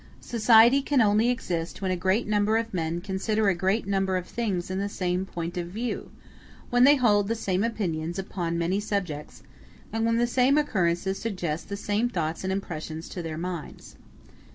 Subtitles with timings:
[0.19, 4.25] Society can only exist when a great number of men consider a great number of
[4.25, 6.09] things in the same point of view;
[6.71, 9.43] when they hold the same opinions upon many subjects,
[9.93, 13.95] and when the same occurrences suggest the same thoughts and impressions to their minds.